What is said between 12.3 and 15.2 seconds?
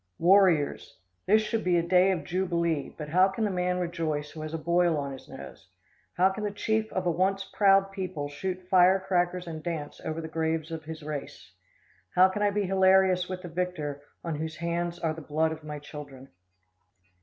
I be hilarious with the victor, on whose hands are